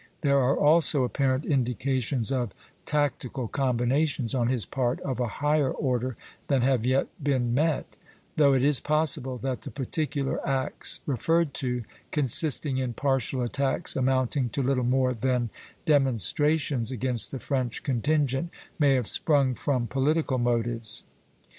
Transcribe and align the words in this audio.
There 0.21 0.39
are 0.39 0.57
also 0.57 1.03
apparent 1.03 1.45
indications 1.45 2.31
of 2.31 2.55
tactical 2.87 3.47
combinations, 3.47 4.33
on 4.33 4.47
his 4.47 4.65
part, 4.65 4.99
of 5.01 5.19
a 5.19 5.27
higher 5.27 5.69
order 5.69 6.17
than 6.47 6.63
have 6.63 6.87
yet 6.87 7.05
been 7.23 7.53
met; 7.53 7.85
though 8.35 8.53
it 8.55 8.63
is 8.63 8.79
possible 8.79 9.37
that 9.37 9.61
the 9.61 9.69
particular 9.69 10.39
acts 10.43 11.01
referred 11.05 11.53
to, 11.61 11.83
consisting 12.09 12.79
in 12.79 12.93
partial 12.93 13.43
attacks 13.43 13.95
amounting 13.95 14.49
to 14.49 14.63
little 14.63 14.83
more 14.83 15.13
than 15.13 15.51
demonstrations 15.85 16.91
against 16.91 17.29
the 17.29 17.37
French 17.37 17.83
contingent, 17.83 18.49
may 18.79 18.95
have 18.95 19.07
sprung 19.07 19.53
from 19.53 19.85
political 19.85 20.39
motives. 20.39 21.03